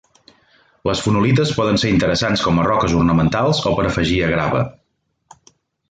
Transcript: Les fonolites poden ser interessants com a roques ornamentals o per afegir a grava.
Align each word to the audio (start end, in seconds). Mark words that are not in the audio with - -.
Les 0.89 1.01
fonolites 1.07 1.51
poden 1.57 1.77
ser 1.83 1.91
interessants 1.97 2.45
com 2.47 2.63
a 2.63 2.65
roques 2.69 2.97
ornamentals 3.03 3.61
o 3.73 3.75
per 3.81 3.87
afegir 3.93 4.19
a 4.31 4.35
grava. 4.37 4.65